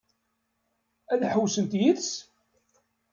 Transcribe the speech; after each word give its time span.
Ad 1.13 1.21
ḥewwsent 1.31 1.73
yid-s? 1.79 2.09